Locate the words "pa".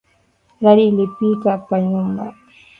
1.67-1.77